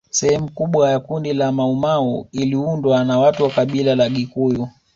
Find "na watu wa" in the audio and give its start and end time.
3.03-3.49